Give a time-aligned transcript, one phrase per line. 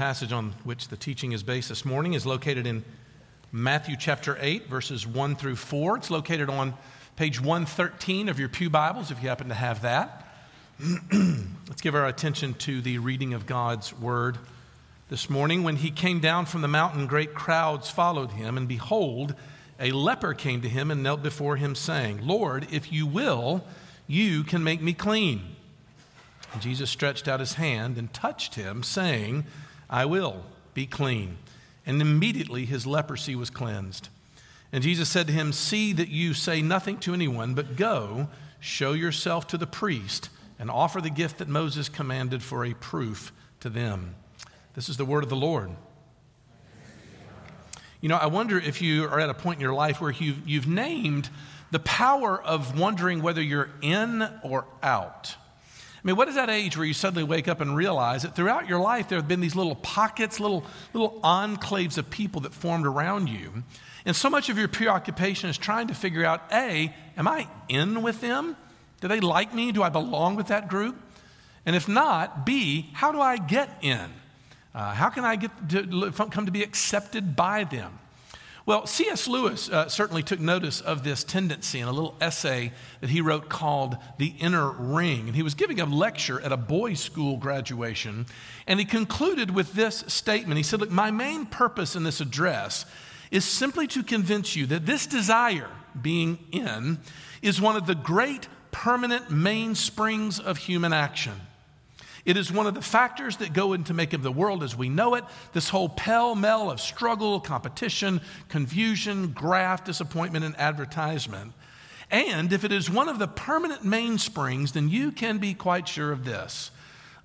[0.00, 2.82] passage on which the teaching is based this morning is located in
[3.52, 5.98] Matthew chapter 8, verses 1 through 4.
[5.98, 6.72] It's located on
[7.16, 10.26] page 113 of your Pew Bibles, if you happen to have that.
[11.12, 14.38] Let's give our attention to the reading of God's word
[15.10, 15.64] this morning.
[15.64, 19.34] When he came down from the mountain, great crowds followed him, and behold,
[19.78, 23.66] a leper came to him and knelt before him, saying, Lord, if you will,
[24.06, 25.42] you can make me clean.
[26.54, 29.44] And Jesus stretched out his hand and touched him, saying,
[29.90, 31.36] I will be clean.
[31.84, 34.08] And immediately his leprosy was cleansed.
[34.72, 38.28] And Jesus said to him, See that you say nothing to anyone, but go,
[38.60, 43.32] show yourself to the priest, and offer the gift that Moses commanded for a proof
[43.60, 44.14] to them.
[44.74, 45.70] This is the word of the Lord.
[48.00, 50.48] You know, I wonder if you are at a point in your life where you've,
[50.48, 51.28] you've named
[51.70, 55.36] the power of wondering whether you're in or out.
[56.02, 58.66] I mean, what is that age where you suddenly wake up and realize that throughout
[58.66, 60.64] your life there have been these little pockets, little,
[60.94, 63.62] little enclaves of people that formed around you?
[64.06, 68.02] And so much of your preoccupation is trying to figure out A, am I in
[68.02, 68.56] with them?
[69.02, 69.72] Do they like me?
[69.72, 70.96] Do I belong with that group?
[71.66, 74.10] And if not, B, how do I get in?
[74.74, 77.98] Uh, how can I get to come to be accepted by them?
[78.66, 79.26] Well, C.S.
[79.26, 83.48] Lewis uh, certainly took notice of this tendency in a little essay that he wrote
[83.48, 85.26] called The Inner Ring.
[85.26, 88.26] And he was giving a lecture at a boys' school graduation,
[88.66, 90.58] and he concluded with this statement.
[90.58, 92.84] He said, Look, my main purpose in this address
[93.30, 96.98] is simply to convince you that this desire, being in,
[97.42, 101.34] is one of the great permanent mainsprings of human action.
[102.24, 105.14] It is one of the factors that go into making the world as we know
[105.14, 111.52] it this whole pell mell of struggle, competition, confusion, graft, disappointment, and advertisement.
[112.10, 116.12] And if it is one of the permanent mainsprings, then you can be quite sure
[116.12, 116.70] of this.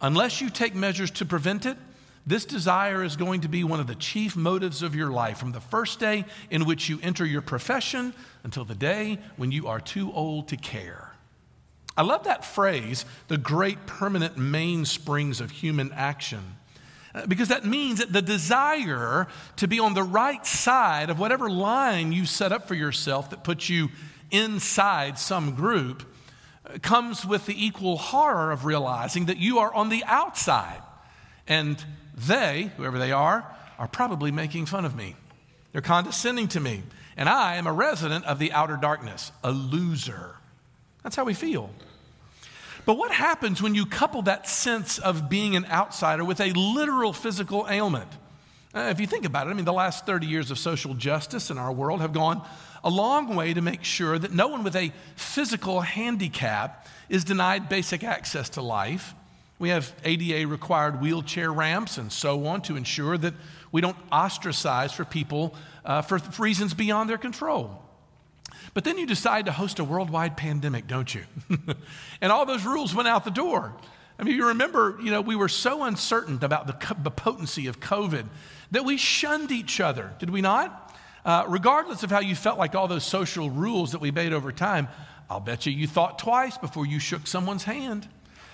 [0.01, 1.77] Unless you take measures to prevent it,
[2.27, 5.51] this desire is going to be one of the chief motives of your life from
[5.51, 9.79] the first day in which you enter your profession until the day when you are
[9.79, 11.04] too old to care.
[11.97, 16.55] I love that phrase, the great permanent mainsprings of human action,
[17.13, 21.49] uh, because that means that the desire to be on the right side of whatever
[21.49, 23.89] line you set up for yourself that puts you
[24.29, 26.03] inside some group
[26.65, 30.81] uh, comes with the equal horror of realizing that you are on the outside.
[31.47, 31.83] And
[32.15, 33.45] they, whoever they are,
[33.77, 35.15] are probably making fun of me.
[35.71, 36.83] They're condescending to me.
[37.15, 40.35] And I am a resident of the outer darkness, a loser.
[41.05, 41.69] That's how we feel.
[42.83, 47.13] But what happens when you couple that sense of being an outsider with a literal
[47.13, 48.09] physical ailment?
[48.73, 51.51] Uh, if you think about it, I mean, the last 30 years of social justice
[51.51, 52.41] in our world have gone
[52.83, 57.69] a long way to make sure that no one with a physical handicap is denied
[57.69, 59.13] basic access to life.
[59.59, 63.35] We have ADA required wheelchair ramps and so on to ensure that
[63.71, 65.53] we don't ostracize for people
[65.85, 67.84] uh, for reasons beyond their control.
[68.75, 71.23] But then you decide to host a worldwide pandemic, don't you?
[72.21, 73.73] and all those rules went out the door.
[74.19, 77.79] I mean, you remember, you know, we were so uncertain about the, the potency of
[77.79, 78.27] COVID
[78.71, 80.93] that we shunned each other, did we not?
[81.23, 84.51] Uh, regardless of how you felt like all those social rules that we made over
[84.51, 84.89] time,
[85.29, 88.09] I'll bet you you thought twice before you shook someone's hand.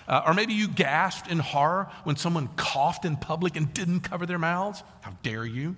[0.08, 4.28] Uh, or maybe you gasped in horror when someone coughed in public and didn't cover
[4.28, 4.84] their mouths.
[5.02, 5.76] How dare you?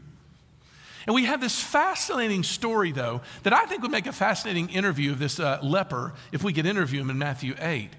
[1.05, 5.11] And we have this fascinating story, though, that I think would make a fascinating interview
[5.11, 7.89] of this uh, leper if we could interview him in Matthew 8.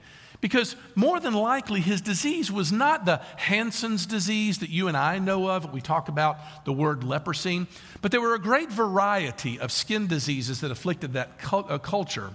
[0.40, 5.18] Because more than likely, his disease was not the Hansen's disease that you and I
[5.18, 5.72] know of.
[5.72, 7.66] We talk about the word leprosy,
[8.02, 12.30] but there were a great variety of skin diseases that afflicted that uh, culture.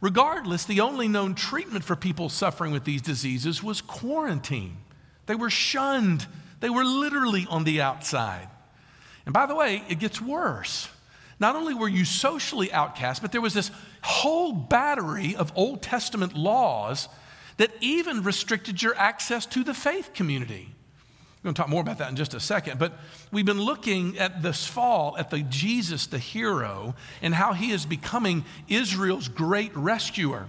[0.00, 4.78] Regardless, the only known treatment for people suffering with these diseases was quarantine.
[5.26, 6.26] They were shunned,
[6.58, 8.48] they were literally on the outside.
[9.26, 10.88] And by the way, it gets worse.
[11.38, 13.70] Not only were you socially outcast, but there was this
[14.02, 17.08] whole battery of Old Testament laws
[17.58, 20.68] that even restricted your access to the faith community.
[21.42, 22.98] We're going to talk more about that in just a second, but
[23.30, 27.84] we've been looking at this fall at the Jesus, the hero, and how he is
[27.84, 30.48] becoming Israel's great rescuer.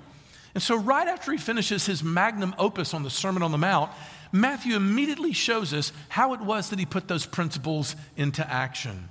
[0.55, 3.91] And so, right after he finishes his magnum opus on the Sermon on the Mount,
[4.31, 9.09] Matthew immediately shows us how it was that he put those principles into action.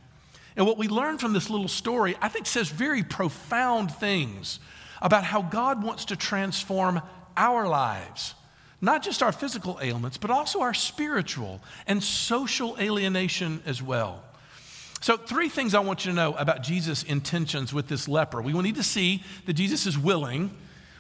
[0.57, 4.59] And what we learn from this little story, I think, says very profound things
[5.03, 7.03] about how God wants to transform
[7.37, 8.35] our lives.
[8.81, 14.23] Not just our physical ailments, but also our spiritual and social alienation as well.
[15.01, 18.41] So, three things I want you to know about Jesus' intentions with this leper.
[18.41, 20.51] We need to see that Jesus is willing,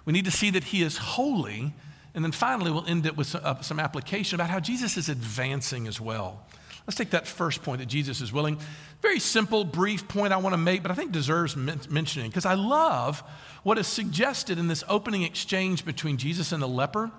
[0.04, 1.74] we need to see that he is holy,
[2.16, 5.10] and then finally, we'll end it with some, uh, some application about how Jesus is
[5.10, 6.46] advancing as well.
[6.86, 8.58] Let's take that first point that Jesus is willing.
[9.02, 12.54] Very simple, brief point I want to make, but I think deserves mentioning because I
[12.54, 13.22] love
[13.64, 17.10] what is suggested in this opening exchange between Jesus and the leper.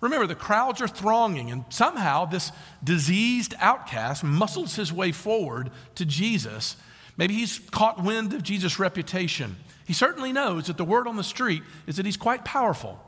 [0.00, 2.50] Remember, the crowds are thronging, and somehow this
[2.82, 6.76] diseased outcast muscles his way forward to Jesus.
[7.18, 9.56] Maybe he's caught wind of Jesus' reputation.
[9.86, 13.00] He certainly knows that the word on the street is that he's quite powerful.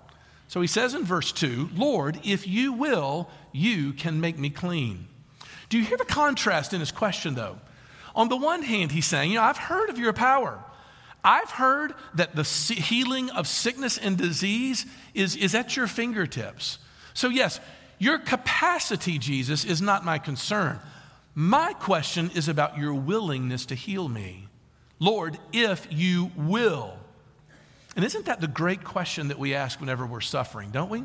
[0.49, 5.07] So he says in verse 2 Lord, if you will, you can make me clean.
[5.69, 7.59] Do you hear the contrast in his question, though?
[8.15, 10.65] On the one hand, he's saying, You know, I've heard of your power.
[11.23, 16.79] I've heard that the healing of sickness and disease is, is at your fingertips.
[17.13, 17.61] So, yes,
[17.99, 20.79] your capacity, Jesus, is not my concern.
[21.35, 24.49] My question is about your willingness to heal me.
[24.99, 26.99] Lord, if you will.
[27.99, 31.03] And isn't that the great question that we ask whenever we're suffering, don't we?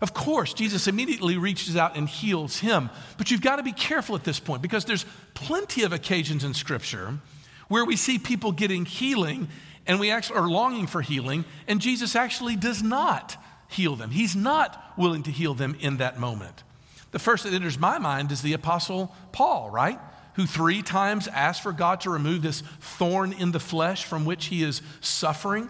[0.00, 2.88] Of course, Jesus immediately reaches out and heals him.
[3.18, 5.04] But you've got to be careful at this point because there's
[5.34, 7.18] plenty of occasions in Scripture
[7.66, 9.48] where we see people getting healing
[9.88, 13.36] and we actually are longing for healing, and Jesus actually does not
[13.66, 14.12] heal them.
[14.12, 16.62] He's not willing to heal them in that moment.
[17.10, 19.98] The first that enters my mind is the Apostle Paul, right?
[20.34, 24.46] Who three times asked for God to remove this thorn in the flesh from which
[24.46, 25.68] he is suffering.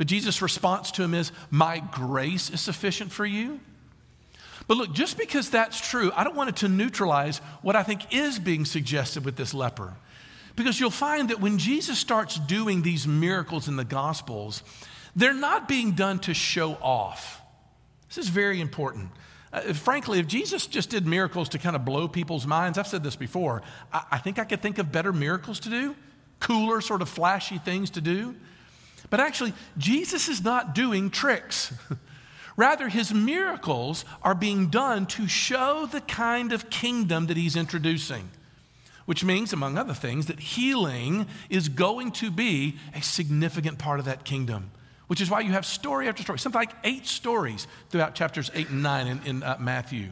[0.00, 3.60] But Jesus' response to him is, My grace is sufficient for you.
[4.66, 8.10] But look, just because that's true, I don't want it to neutralize what I think
[8.10, 9.92] is being suggested with this leper.
[10.56, 14.62] Because you'll find that when Jesus starts doing these miracles in the Gospels,
[15.14, 17.42] they're not being done to show off.
[18.08, 19.10] This is very important.
[19.52, 23.04] Uh, frankly, if Jesus just did miracles to kind of blow people's minds, I've said
[23.04, 23.60] this before,
[23.92, 25.94] I, I think I could think of better miracles to do,
[26.38, 28.34] cooler, sort of flashy things to do.
[29.10, 31.74] But actually, Jesus is not doing tricks.
[32.56, 38.30] Rather, his miracles are being done to show the kind of kingdom that he's introducing
[39.10, 44.04] which means, among other things, that healing is going to be a significant part of
[44.04, 44.70] that kingdom.
[45.08, 48.68] Which is why you have story after story, something like eight stories throughout chapters eight
[48.68, 50.10] and nine in, in uh, Matthew.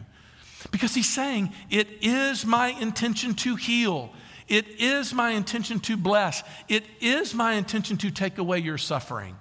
[0.72, 4.12] Because he's saying, It is my intention to heal.
[4.48, 6.42] It is my intention to bless.
[6.68, 9.36] It is my intention to take away your suffering.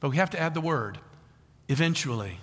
[0.00, 0.98] But we have to add the word
[1.68, 2.38] eventually.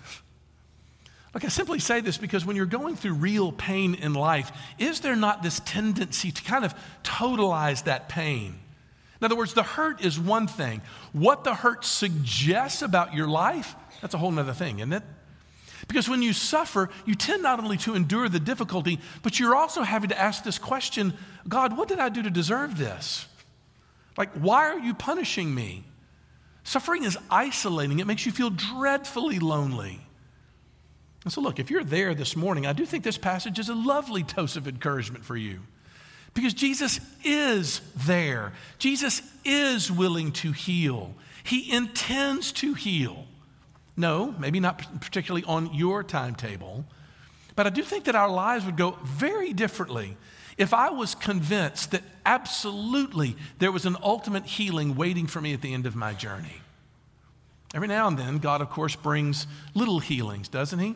[1.33, 5.01] Look, I simply say this because when you're going through real pain in life, is
[5.01, 6.73] there not this tendency to kind of
[7.03, 8.59] totalize that pain?
[9.19, 10.81] In other words, the hurt is one thing.
[11.11, 15.03] What the hurt suggests about your life, that's a whole other thing, isn't it?
[15.87, 19.83] Because when you suffer, you tend not only to endure the difficulty, but you're also
[19.83, 21.13] having to ask this question
[21.47, 23.25] God, what did I do to deserve this?
[24.17, 25.85] Like, why are you punishing me?
[26.63, 30.01] Suffering is isolating, it makes you feel dreadfully lonely.
[31.23, 33.75] And so, look, if you're there this morning, I do think this passage is a
[33.75, 35.59] lovely dose of encouragement for you.
[36.33, 38.53] Because Jesus is there.
[38.77, 41.15] Jesus is willing to heal.
[41.43, 43.25] He intends to heal.
[43.97, 46.85] No, maybe not particularly on your timetable,
[47.55, 50.15] but I do think that our lives would go very differently
[50.57, 55.61] if I was convinced that absolutely there was an ultimate healing waiting for me at
[55.61, 56.61] the end of my journey.
[57.73, 60.95] Every now and then, God, of course, brings little healings, doesn't He?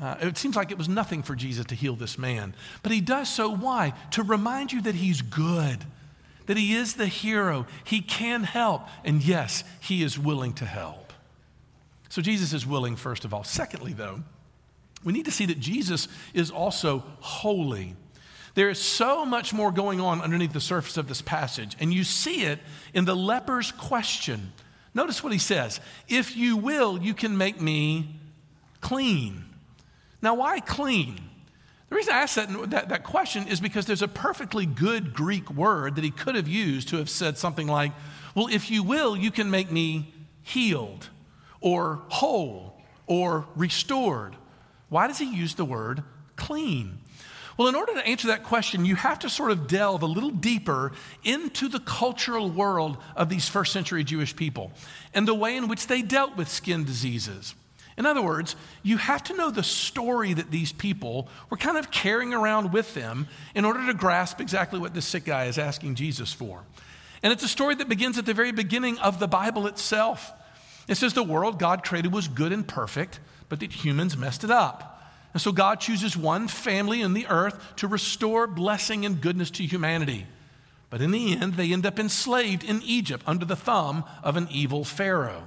[0.00, 2.54] Uh, it seems like it was nothing for Jesus to heal this man.
[2.82, 3.92] But he does so, why?
[4.12, 5.84] To remind you that he's good,
[6.46, 11.01] that he is the hero, he can help, and yes, he is willing to help.
[12.12, 13.42] So Jesus is willing, first of all.
[13.42, 14.22] Secondly, though,
[15.02, 17.96] we need to see that Jesus is also holy.
[18.54, 22.04] There is so much more going on underneath the surface of this passage, and you
[22.04, 22.58] see it
[22.92, 24.52] in the leper's question.
[24.92, 28.14] Notice what he says If you will, you can make me
[28.82, 29.46] clean.
[30.20, 31.18] Now, why clean?
[31.88, 35.50] The reason I ask that, that, that, question is because there's a perfectly good Greek
[35.50, 37.92] word that he could have used to have said something like,
[38.34, 41.08] Well, if you will, you can make me healed
[41.62, 44.36] or whole or restored.
[44.88, 46.02] Why does he use the word
[46.36, 46.98] clean?
[47.56, 50.30] Well, in order to answer that question, you have to sort of delve a little
[50.30, 50.92] deeper
[51.22, 54.72] into the cultural world of these first century Jewish people
[55.14, 57.54] and the way in which they dealt with skin diseases.
[57.98, 61.90] In other words, you have to know the story that these people were kind of
[61.90, 65.96] carrying around with them in order to grasp exactly what this sick guy is asking
[65.96, 66.62] Jesus for.
[67.22, 70.32] And it's a story that begins at the very beginning of the Bible itself.
[70.88, 74.50] It says the world God created was good and perfect, but that humans messed it
[74.50, 74.88] up.
[75.32, 79.64] And so God chooses one family in the earth to restore blessing and goodness to
[79.64, 80.26] humanity.
[80.90, 84.48] But in the end, they end up enslaved in Egypt under the thumb of an
[84.50, 85.44] evil Pharaoh.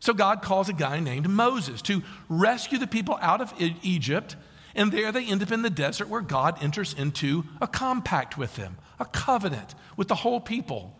[0.00, 4.34] So God calls a guy named Moses to rescue the people out of Egypt
[4.74, 8.56] And there they end up in the desert where God enters into a compact with
[8.56, 10.96] them, a covenant with the whole people.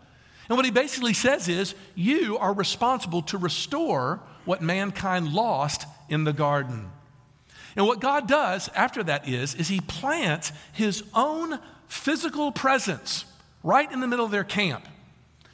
[0.49, 6.25] And what he basically says is, you are responsible to restore what mankind lost in
[6.25, 6.89] the garden.
[7.75, 13.25] And what God does after that is, is he plants his own physical presence
[13.63, 14.87] right in the middle of their camp,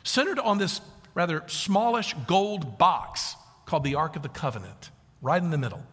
[0.03, 0.81] centered on this
[1.13, 4.89] rather smallish gold box called the Ark of the Covenant,
[5.21, 5.83] right in the middle.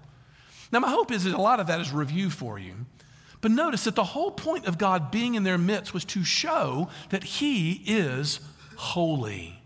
[0.73, 2.75] Now, my hope is that a lot of that is review for you.
[3.41, 6.89] But notice that the whole point of God being in their midst was to show
[7.11, 8.41] that He is
[8.77, 9.61] holy.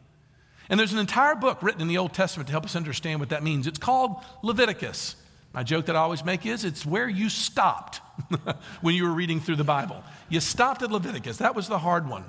[0.69, 3.31] And there's an entire book written in the Old Testament to help us understand what
[3.31, 3.67] that means.
[3.67, 5.17] It's called Leviticus.
[5.53, 8.01] My joke that I always make is it's where you stopped
[8.81, 10.03] when you were reading through the Bible.
[10.29, 11.39] You stopped at Leviticus.
[11.39, 12.25] That was the hard one.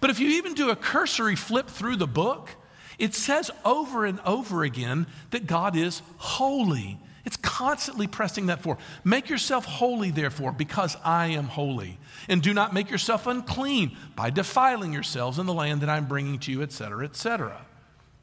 [0.00, 2.50] But if you even do a cursory flip through the book,
[2.98, 6.98] it says over and over again that God is holy.
[7.24, 8.78] It's constantly pressing that for.
[9.04, 11.98] Make yourself holy, therefore, because I am holy.
[12.28, 16.38] And do not make yourself unclean by defiling yourselves in the land that I'm bringing
[16.40, 17.60] to you, etc., etc.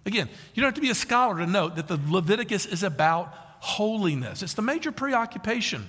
[0.06, 3.34] Again, you don't have to be a scholar to note that the Leviticus is about
[3.60, 4.42] holiness.
[4.42, 5.86] It's the major preoccupation.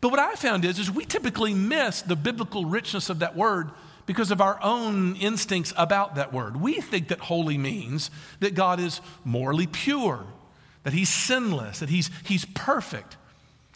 [0.00, 3.70] But what I found is, is we typically miss the biblical richness of that word
[4.04, 6.56] because of our own instincts about that word.
[6.56, 10.24] We think that holy means that God is morally pure,
[10.86, 13.16] that he's sinless, that he's, he's perfect.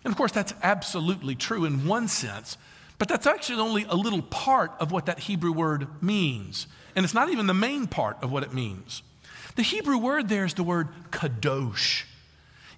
[0.04, 2.56] And of course, that's absolutely true in one sense,
[2.98, 6.68] but that's actually only a little part of what that Hebrew word means.
[6.94, 9.02] And it's not even the main part of what it means.
[9.56, 12.04] The Hebrew word there is the word kadosh.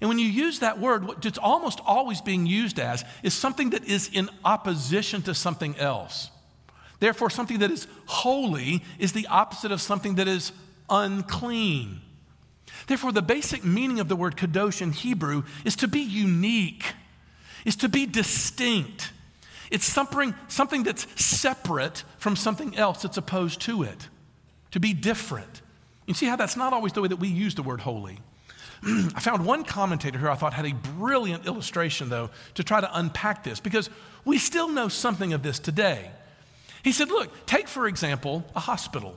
[0.01, 3.69] And when you use that word, what it's almost always being used as is something
[3.71, 6.31] that is in opposition to something else.
[7.01, 10.53] Therefore, something that is holy is the opposite of something that is
[10.89, 12.01] unclean.
[12.87, 16.85] Therefore, the basic meaning of the word kadosh in Hebrew is to be unique,
[17.65, 19.12] is to be distinct.
[19.71, 24.09] It's something, something that's separate from something else that's opposed to it,
[24.73, 25.62] to be different.
[26.07, 28.19] You see how that's not always the way that we use the word holy.
[28.85, 32.99] I found one commentator who I thought had a brilliant illustration, though, to try to
[32.99, 33.89] unpack this, because
[34.25, 36.11] we still know something of this today.
[36.83, 39.17] He said, Look, take, for example, a hospital.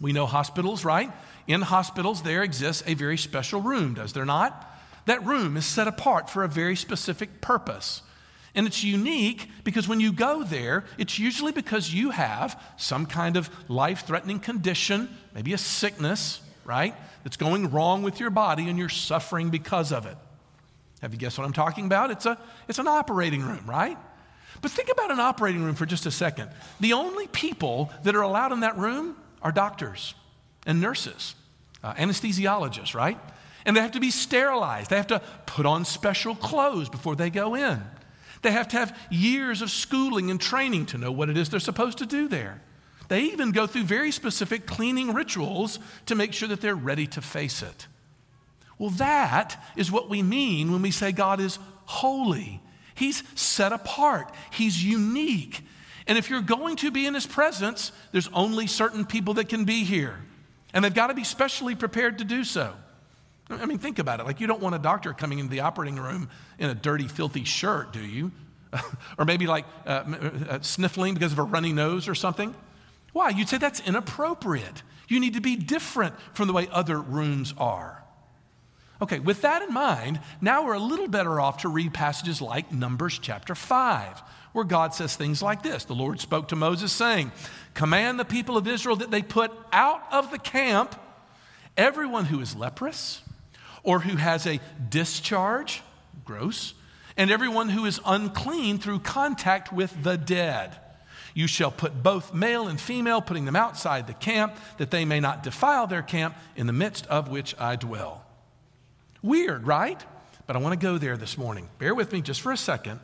[0.00, 1.12] We know hospitals, right?
[1.46, 4.66] In hospitals, there exists a very special room, does there not?
[5.06, 8.02] That room is set apart for a very specific purpose.
[8.54, 13.36] And it's unique because when you go there, it's usually because you have some kind
[13.36, 16.94] of life threatening condition, maybe a sickness, right?
[17.22, 20.16] That's going wrong with your body and you're suffering because of it.
[21.00, 22.10] Have you guessed what I'm talking about?
[22.10, 22.38] It's, a,
[22.68, 23.96] it's an operating room, right?
[24.62, 26.50] But think about an operating room for just a second.
[26.80, 30.14] The only people that are allowed in that room are doctors
[30.66, 31.34] and nurses,
[31.82, 33.18] uh, anesthesiologists, right?
[33.64, 34.90] And they have to be sterilized.
[34.90, 37.82] They have to put on special clothes before they go in.
[38.42, 41.60] They have to have years of schooling and training to know what it is they're
[41.60, 42.62] supposed to do there.
[43.08, 47.20] They even go through very specific cleaning rituals to make sure that they're ready to
[47.20, 47.86] face it.
[48.78, 52.62] Well, that is what we mean when we say God is holy.
[52.94, 55.62] He's set apart, He's unique.
[56.10, 59.64] And if you're going to be in His presence, there's only certain people that can
[59.64, 60.18] be here.
[60.74, 62.74] And they've got to be specially prepared to do so.
[63.48, 64.26] I mean, think about it.
[64.26, 67.44] Like, you don't want a doctor coming into the operating room in a dirty, filthy
[67.44, 68.32] shirt, do you?
[69.18, 70.02] or maybe like uh,
[70.48, 72.56] uh, sniffling because of a runny nose or something.
[73.12, 73.28] Why?
[73.28, 74.82] You'd say that's inappropriate.
[75.06, 77.99] You need to be different from the way other rooms are.
[79.02, 82.70] Okay, with that in mind, now we're a little better off to read passages like
[82.70, 87.32] Numbers chapter 5, where God says things like this The Lord spoke to Moses, saying,
[87.72, 91.00] Command the people of Israel that they put out of the camp
[91.76, 93.22] everyone who is leprous
[93.82, 95.82] or who has a discharge,
[96.26, 96.74] gross,
[97.16, 100.76] and everyone who is unclean through contact with the dead.
[101.32, 105.20] You shall put both male and female, putting them outside the camp, that they may
[105.20, 108.24] not defile their camp in the midst of which I dwell.
[109.22, 110.02] Weird, right?
[110.46, 111.68] But I want to go there this morning.
[111.78, 113.00] Bear with me just for a second.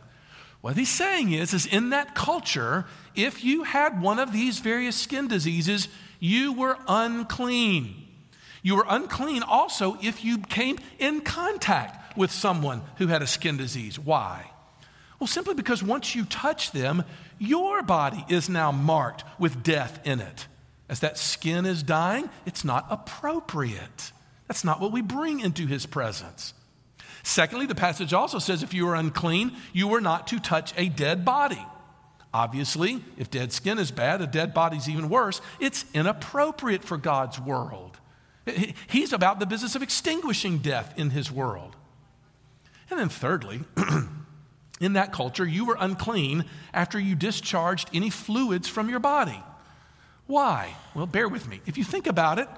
[0.60, 4.96] What he's saying is, is in that culture, if you had one of these various
[4.96, 8.06] skin diseases, you were unclean.
[8.62, 13.56] You were unclean also if you came in contact with someone who had a skin
[13.56, 13.98] disease.
[13.98, 14.50] Why?
[15.20, 17.04] Well, simply because once you touch them,
[17.38, 20.46] your body is now marked with death in it.
[20.88, 24.12] As that skin is dying, it's not appropriate.
[24.48, 26.54] That's not what we bring into his presence.
[27.22, 30.88] Secondly, the passage also says if you are unclean, you are not to touch a
[30.88, 31.64] dead body.
[32.32, 35.40] Obviously, if dead skin is bad, a dead body is even worse.
[35.58, 37.98] It's inappropriate for God's world.
[38.86, 41.74] He's about the business of extinguishing death in his world.
[42.90, 43.64] And then, thirdly,
[44.80, 49.42] In that culture, you were unclean after you discharged any fluids from your body.
[50.26, 50.74] Why?
[50.94, 51.60] Well, bear with me.
[51.66, 52.48] If you think about it,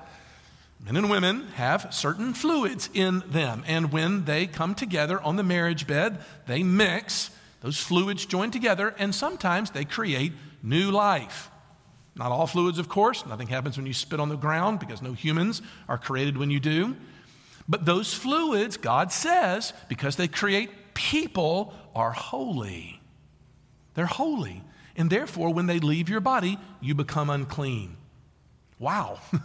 [0.80, 5.42] men and women have certain fluids in them, and when they come together on the
[5.42, 7.30] marriage bed, they mix.
[7.60, 10.32] Those fluids join together, and sometimes they create
[10.62, 11.50] new life.
[12.14, 13.24] Not all fluids, of course.
[13.26, 16.60] Nothing happens when you spit on the ground because no humans are created when you
[16.60, 16.96] do.
[17.68, 23.00] But those fluids, God says, because they create people, are holy.
[23.94, 24.62] They're holy.
[24.96, 27.96] And therefore, when they leave your body, you become unclean.
[28.78, 29.20] Wow.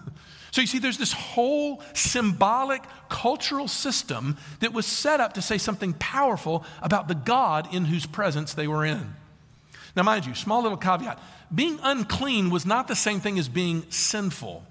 [0.53, 5.57] so you see, there's this whole symbolic cultural system that was set up to say
[5.57, 9.15] something powerful about the God in whose presence they were in.
[9.95, 11.19] Now, mind you, small little caveat
[11.53, 14.63] being unclean was not the same thing as being sinful.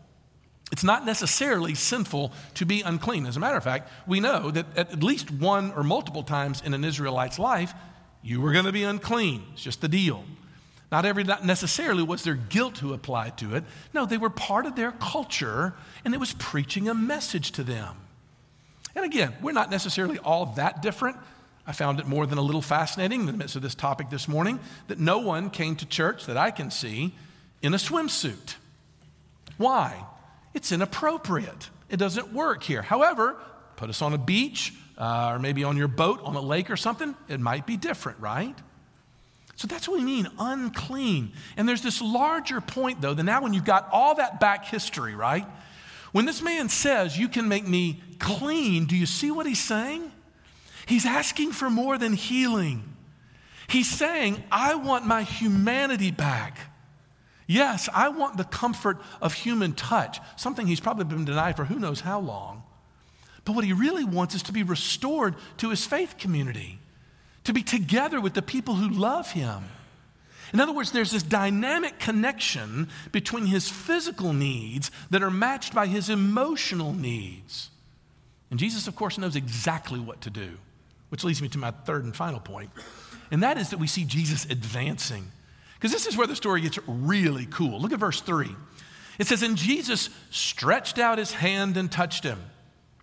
[0.71, 3.27] It's not necessarily sinful to be unclean.
[3.27, 6.75] As a matter of fact, we know that at least one or multiple times in
[6.75, 7.75] an Israelite's life,
[8.23, 9.43] you were going to be unclean.
[9.55, 10.23] It's just the deal.
[10.93, 13.65] Not every not necessarily was there guilt who applied to it.
[13.95, 15.73] No, they were part of their culture
[16.05, 17.97] and it was preaching a message to them.
[18.95, 21.17] And again, we're not necessarily all that different.
[21.67, 24.29] I found it more than a little fascinating in the midst of this topic this
[24.29, 27.15] morning that no one came to church that I can see
[27.63, 28.57] in a swimsuit.
[29.57, 30.05] Why?
[30.53, 31.71] It's inappropriate.
[31.89, 32.83] It doesn't work here.
[32.83, 33.37] However,
[33.77, 36.77] put us on a beach uh, or maybe on your boat on a lake or
[36.77, 38.55] something, it might be different, right?
[39.57, 41.33] So that's what we mean, unclean.
[41.57, 45.15] And there's this larger point, though, that now when you've got all that back history,
[45.15, 45.47] right?
[46.13, 50.11] When this man says, You can make me clean, do you see what he's saying?
[50.87, 52.83] He's asking for more than healing.
[53.69, 56.59] He's saying, I want my humanity back.
[57.47, 61.79] Yes, I want the comfort of human touch, something he's probably been denied for who
[61.79, 62.63] knows how long.
[63.45, 66.79] But what he really wants is to be restored to his faith community,
[67.45, 69.65] to be together with the people who love him.
[70.53, 75.87] In other words, there's this dynamic connection between his physical needs that are matched by
[75.87, 77.71] his emotional needs.
[78.51, 80.59] And Jesus, of course, knows exactly what to do.
[81.09, 82.71] Which leads me to my third and final point,
[83.31, 85.31] and that is that we see Jesus advancing.
[85.75, 87.81] Because this is where the story gets really cool.
[87.81, 88.49] Look at verse 3.
[89.19, 92.39] It says, And Jesus stretched out his hand and touched him.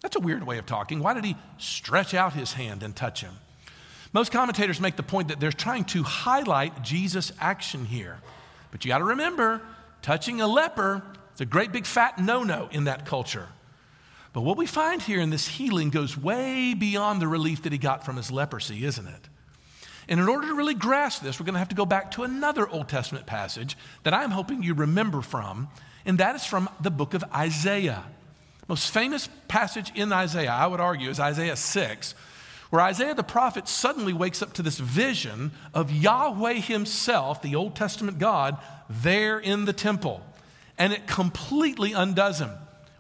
[0.02, 1.00] That's a weird way of talking.
[1.02, 3.34] Why did he stretch out his hand and touch him?
[4.12, 8.20] Most commentators make the point that they're trying to highlight Jesus' action here.
[8.72, 9.62] But you got to remember,
[10.02, 11.04] touching a leper
[11.36, 13.48] is a great big fat no no in that culture.
[14.34, 17.78] But what we find here in this healing goes way beyond the relief that he
[17.78, 19.30] got from his leprosy, isn't it?
[20.08, 22.24] And in order to really grasp this, we're going to have to go back to
[22.24, 25.68] another Old Testament passage that I'm hoping you remember from,
[26.04, 28.04] and that is from the book of Isaiah.
[28.68, 32.16] Most famous passage in Isaiah, I would argue, is Isaiah 6,
[32.70, 37.76] where Isaiah the prophet suddenly wakes up to this vision of Yahweh himself, the Old
[37.76, 38.58] Testament God,
[38.90, 40.24] there in the temple.
[40.78, 42.52] And it completely undoes him.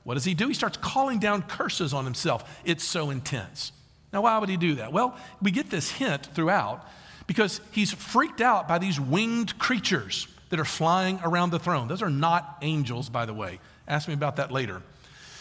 [0.03, 0.47] What does he do?
[0.47, 2.61] He starts calling down curses on himself.
[2.65, 3.71] It's so intense.
[4.11, 4.91] Now, why would he do that?
[4.91, 6.85] Well, we get this hint throughout
[7.27, 11.87] because he's freaked out by these winged creatures that are flying around the throne.
[11.87, 13.59] Those are not angels, by the way.
[13.87, 14.81] Ask me about that later.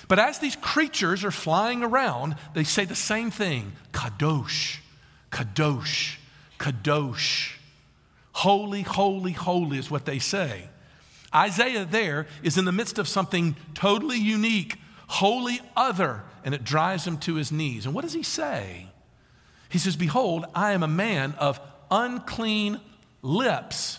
[0.08, 4.78] But as these creatures are flying around, they say the same thing Kadosh,
[5.30, 6.16] Kadosh,
[6.58, 7.54] Kadosh.
[8.32, 10.68] Holy, holy, holy is what they say.
[11.34, 14.76] Isaiah there is in the midst of something totally unique,
[15.08, 17.84] holy other, and it drives him to his knees.
[17.84, 18.86] And what does he say?
[19.68, 22.80] He says, Behold, I am a man of unclean
[23.22, 23.98] lips.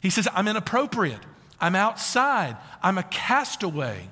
[0.00, 1.20] He says, I'm inappropriate.
[1.60, 2.56] I'm outside.
[2.82, 4.08] I'm a castaway.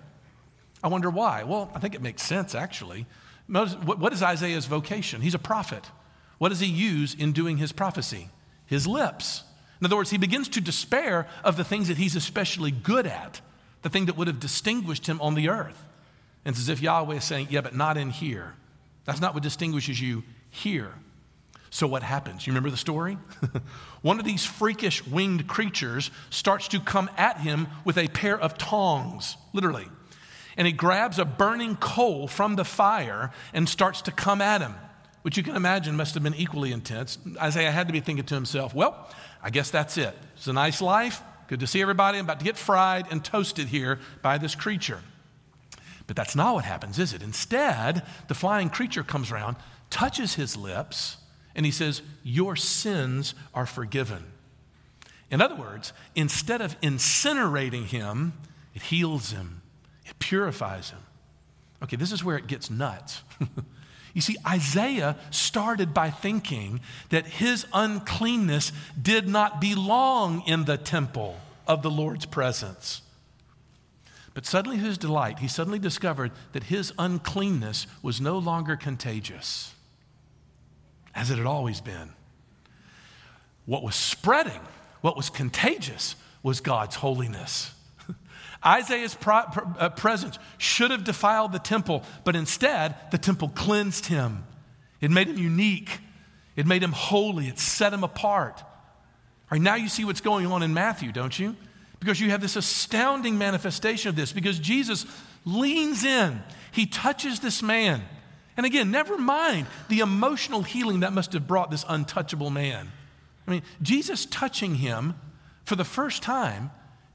[0.84, 1.44] I wonder why.
[1.44, 3.06] Well, I think it makes sense, actually.
[3.48, 5.22] What is Isaiah's vocation?
[5.22, 5.90] He's a prophet.
[6.36, 8.28] What does he use in doing his prophecy?
[8.66, 9.44] His lips.
[9.80, 13.40] In other words, he begins to despair of the things that he's especially good at,
[13.80, 15.86] the thing that would have distinguished him on the earth.
[16.44, 18.54] And it's as if Yahweh is saying, Yeah, but not in here.
[19.06, 20.92] That's not what distinguishes you here.
[21.70, 22.46] So, what happens?
[22.46, 23.16] You remember the story?
[24.02, 28.58] One of these freakish winged creatures starts to come at him with a pair of
[28.58, 29.88] tongs, literally.
[30.56, 34.74] And he grabs a burning coal from the fire and starts to come at him,
[35.22, 37.18] which you can imagine must have been equally intense.
[37.40, 39.08] Isaiah had to be thinking to himself, Well,
[39.42, 40.16] I guess that's it.
[40.36, 41.22] It's a nice life.
[41.48, 42.18] Good to see everybody.
[42.18, 45.00] I'm about to get fried and toasted here by this creature.
[46.06, 47.22] But that's not what happens, is it?
[47.22, 49.56] Instead, the flying creature comes around,
[49.90, 51.18] touches his lips,
[51.54, 54.24] and he says, Your sins are forgiven.
[55.30, 58.34] In other words, instead of incinerating him,
[58.74, 59.62] it heals him,
[60.04, 61.00] it purifies him.
[61.82, 63.22] Okay, this is where it gets nuts.
[64.14, 71.36] You see, Isaiah started by thinking that his uncleanness did not belong in the temple
[71.66, 73.02] of the Lord's presence.
[74.32, 79.74] But suddenly, his delight, he suddenly discovered that his uncleanness was no longer contagious,
[81.14, 82.10] as it had always been.
[83.66, 84.60] What was spreading,
[85.00, 87.72] what was contagious, was God's holiness.
[88.64, 89.44] Isaiah's pro-
[89.78, 94.44] uh, presence should have defiled the temple, but instead, the temple cleansed him.
[95.00, 95.98] It made him unique,
[96.56, 98.60] it made him holy, it set him apart.
[98.60, 98.68] All
[99.50, 101.56] right, now you see what's going on in Matthew, don't you?
[102.00, 105.04] Because you have this astounding manifestation of this, because Jesus
[105.44, 108.02] leans in, he touches this man.
[108.56, 112.90] And again, never mind the emotional healing that must have brought this untouchable man.
[113.46, 115.14] I mean, Jesus touching him
[115.64, 116.70] for the first time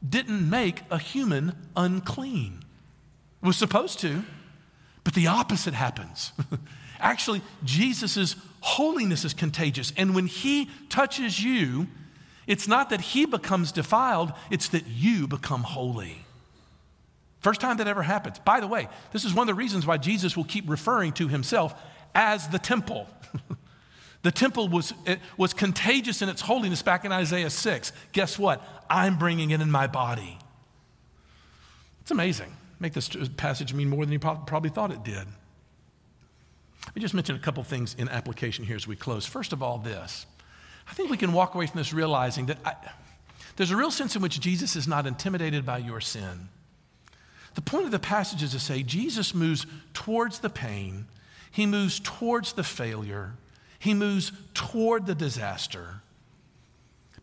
[0.07, 2.63] didn't make a human unclean.
[3.41, 4.23] It was supposed to,
[5.03, 6.33] but the opposite happens.
[6.99, 9.93] Actually, Jesus' holiness is contagious.
[9.95, 11.87] And when he touches you,
[12.47, 16.25] it's not that he becomes defiled, it's that you become holy.
[17.39, 18.39] First time that ever happens.
[18.39, 21.27] By the way, this is one of the reasons why Jesus will keep referring to
[21.27, 21.73] himself
[22.13, 23.07] as the temple.
[24.21, 27.91] The temple was, eh, was contagious in its holiness back in Isaiah 6.
[28.11, 28.61] Guess what?
[28.89, 30.37] I'm bringing it in my body.
[32.01, 32.51] It's amazing.
[32.79, 35.27] Make this passage mean more than you probably thought it did.
[36.95, 39.25] Me just mention a couple things in application here as we close.
[39.25, 40.25] First of all, this.
[40.89, 42.73] I think we can walk away from this realizing that I,
[43.57, 46.49] there's a real sense in which Jesus is not intimidated by your sin.
[47.55, 51.05] The point of the passage is to say Jesus moves towards the pain,
[51.51, 53.33] he moves towards the failure,
[53.79, 56.01] he moves toward the disaster.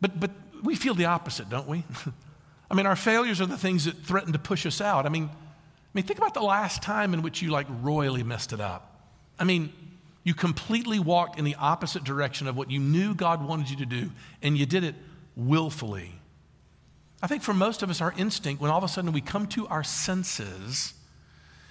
[0.01, 0.31] But, but
[0.63, 1.85] we feel the opposite, don't we?
[2.71, 5.07] I mean, our failures are the things that threaten to push us out.
[5.07, 8.53] I mean, I mean, think about the last time in which you like royally messed
[8.53, 9.13] it up.
[9.39, 9.73] I mean,
[10.25, 13.87] you completely walked in the opposite direction of what you knew God wanted you to
[13.87, 14.11] do,
[14.43, 14.95] and you did it
[15.37, 16.21] willfully.
[17.23, 19.47] I think for most of us, our instinct, when all of a sudden we come
[19.49, 20.95] to our senses,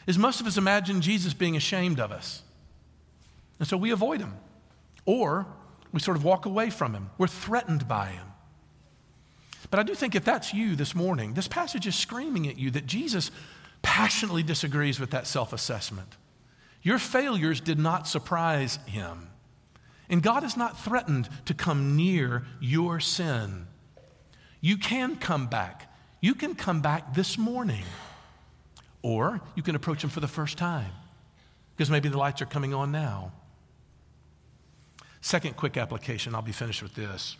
[0.08, 2.44] is most of us imagine Jesus being ashamed of us.
[3.60, 4.34] And so we avoid him.
[5.06, 5.46] Or
[5.92, 7.10] we sort of walk away from him.
[7.18, 8.28] We're threatened by him.
[9.70, 12.72] But I do think if that's you this morning, this passage is screaming at you
[12.72, 13.32] that Jesus
[13.82, 16.18] passionately disagrees with that self assessment.
[16.82, 19.30] Your failures did not surprise him.
[20.10, 23.68] And God is not threatened to come near your sin.
[24.62, 25.92] You can come back.
[26.22, 27.84] You can come back this morning.
[29.02, 30.92] Or you can approach him for the first time
[31.76, 33.32] because maybe the lights are coming on now.
[35.26, 37.36] Second quick application, I'll be finished with this.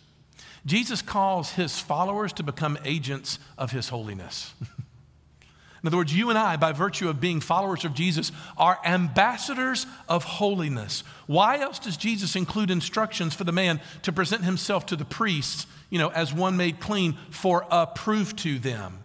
[0.66, 4.54] Jesus calls his followers to become agents of his holiness.
[4.60, 9.86] In other words, you and I, by virtue of being followers of Jesus, are ambassadors
[10.08, 11.04] of holiness.
[11.28, 15.68] Why else does Jesus include instructions for the man to present himself to the priests,
[15.88, 18.98] you know, as one made clean for a proof to them?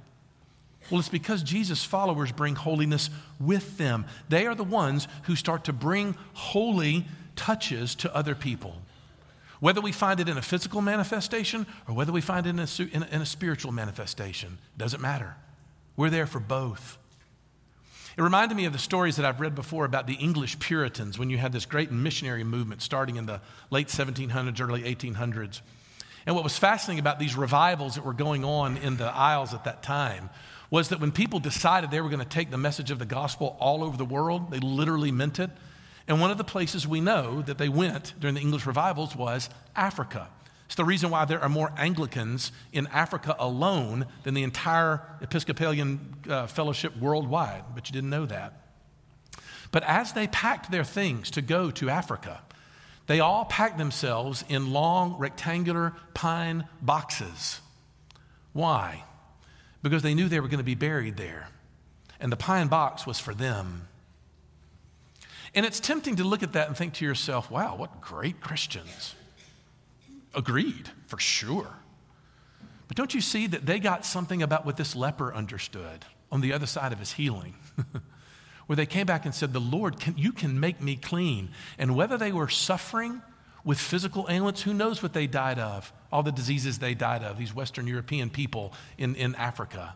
[0.90, 4.06] Well, it's because Jesus' followers bring holiness with them.
[4.28, 7.06] They are the ones who start to bring holy
[7.42, 8.76] touches to other people.
[9.60, 12.68] Whether we find it in a physical manifestation or whether we find it in a,
[12.96, 15.36] in a, in a spiritual manifestation, doesn't matter.
[15.98, 17.00] We're there for both.
[18.16, 21.32] It reminded me of the stories that I've read before about the English Puritans when
[21.32, 25.62] you had this great missionary movement starting in the late 1700s, early 1800s.
[26.28, 29.64] And what was fascinating about these revivals that were going on in the Isles at
[29.64, 30.30] that time
[30.70, 33.58] was that when people decided they were going to take the message of the gospel
[33.60, 35.50] all over the world, they literally meant it.
[36.12, 39.50] And one of the places we know that they went during the English revivals was
[39.78, 40.28] Africa.
[40.66, 46.18] It's the reason why there are more Anglicans in Africa alone than the entire Episcopalian
[46.30, 48.62] uh, fellowship worldwide, but you didn't know that.
[49.72, 52.42] But as they packed their things to go to Africa,
[53.08, 57.62] they all packed themselves in long rectangular pine boxes.
[58.52, 59.06] Why?
[59.82, 61.48] Because they knew they were going to be buried there.
[62.20, 63.88] And the pine box was for them.
[65.54, 69.16] And it's tempting to look at that and think to yourself, wow, what great Christians.
[70.34, 71.68] Agreed, for sure.
[72.88, 76.54] But don't you see that they got something about what this leper understood on the
[76.54, 77.56] other side of his healing?
[78.68, 81.50] Where they came back and said, The Lord, can, you can make me clean.
[81.78, 83.22] And whether they were suffering
[83.66, 85.92] with physical ailments, who knows what they died of?
[86.12, 89.96] All the diseases they died of, these Western European people in, in Africa.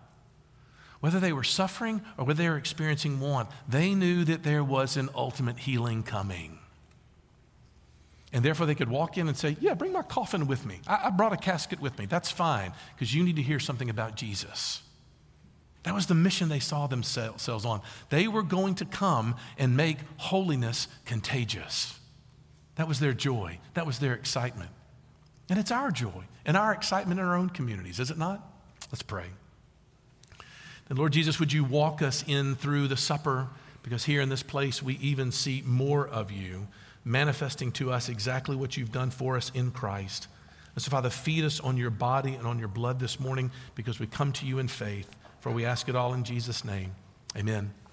[1.05, 4.97] Whether they were suffering or whether they were experiencing want, they knew that there was
[4.97, 6.57] an ultimate healing coming.
[8.33, 10.79] And therefore, they could walk in and say, Yeah, bring my coffin with me.
[10.87, 12.07] I, I brought a casket with me.
[12.07, 14.81] That's fine, because you need to hear something about Jesus.
[15.83, 17.81] That was the mission they saw themselves on.
[18.09, 21.99] They were going to come and make holiness contagious.
[22.77, 23.59] That was their joy.
[23.75, 24.71] That was their excitement.
[25.51, 28.43] And it's our joy and our excitement in our own communities, is it not?
[28.91, 29.27] Let's pray.
[30.89, 33.47] And Lord Jesus, would you walk us in through the supper?
[33.83, 36.67] Because here in this place, we even see more of you
[37.03, 40.27] manifesting to us exactly what you've done for us in Christ.
[40.73, 43.99] And so, Father, feed us on your body and on your blood this morning because
[43.99, 45.15] we come to you in faith.
[45.39, 46.95] For we ask it all in Jesus' name.
[47.37, 47.75] Amen.